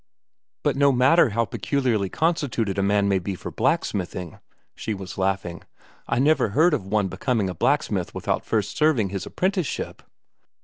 [0.63, 4.39] "But no matter how peculiarly constituted a man may be for blacksmithing,"
[4.73, 5.61] she was laughing,
[6.07, 10.01] "I never heard of one becoming a blacksmith without first serving his apprenticeship."